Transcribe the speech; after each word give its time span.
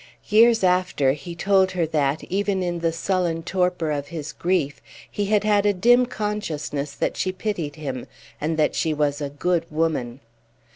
Years 0.29 0.63
after, 0.63 1.11
he 1.13 1.35
told 1.35 1.73
her 1.73 1.85
that, 1.85 2.23
even 2.23 2.63
in 2.63 2.79
the 2.79 2.91
sullen 2.91 3.43
torpor 3.43 3.91
of 3.91 4.07
his 4.07 4.33
grief, 4.33 4.81
he 5.11 5.25
had 5.25 5.43
had 5.43 5.63
a 5.63 5.73
dim 5.75 6.07
consciousness 6.07 6.93
that 6.93 7.15
she 7.15 7.31
pitied 7.31 7.75
him, 7.75 8.07
and 8.41 8.57
that 8.57 8.73
she 8.73 8.95
was 8.95 9.21
"a 9.21 9.29
good 9.29 9.67
woman." 9.69 10.19